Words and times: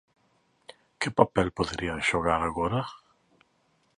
Que 0.99 1.09
papel 1.19 1.47
poderían 1.57 1.99
xogar 2.09 2.41
agora? 2.43 2.81